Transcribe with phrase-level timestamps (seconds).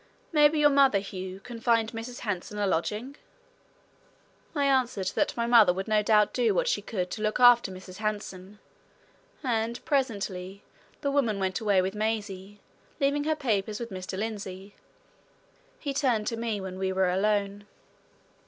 [0.31, 2.21] Maybe your mother, Hugh, can find Mrs.
[2.21, 3.17] Hanson a lodging?"
[4.55, 7.71] I answered that my mother would no doubt do what she could to look after
[7.71, 7.97] Mrs.
[7.97, 8.57] Hanson;
[9.43, 10.63] and presently
[11.01, 12.59] the woman went away with Maisie,
[12.99, 14.17] leaving her papers with Mr.
[14.17, 14.73] Lindsey.
[15.77, 17.67] He turned to me when we were alone.